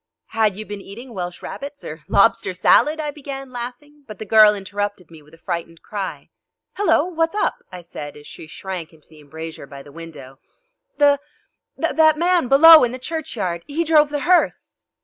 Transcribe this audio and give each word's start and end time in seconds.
"Had 0.29 0.55
you 0.55 0.65
been 0.65 0.81
eating 0.81 1.13
Welsh 1.13 1.43
rarebits, 1.43 1.85
or 1.85 2.03
lobster 2.07 2.53
salad?" 2.55 2.99
I 2.99 3.11
began, 3.11 3.51
laughing, 3.51 4.03
but 4.07 4.17
the 4.17 4.25
girl 4.25 4.55
interrupted 4.55 5.11
me 5.11 5.21
with 5.21 5.35
a 5.35 5.37
frightened 5.37 5.83
cry. 5.83 6.31
"Hello! 6.73 7.05
What's 7.05 7.35
up?" 7.35 7.57
I 7.71 7.81
said, 7.81 8.17
as 8.17 8.25
she 8.25 8.47
shrank 8.47 8.93
into 8.93 9.07
the 9.09 9.19
embrasure 9.19 9.67
by 9.67 9.83
the 9.83 9.91
window. 9.91 10.39
"The 10.97 11.19
the 11.77 12.15
man 12.17 12.47
below 12.47 12.83
in 12.83 12.93
the 12.93 12.97
churchyard; 12.97 13.61
he 13.67 13.83
drove 13.83 14.09
the 14.09 14.21
hearse." 14.21 14.73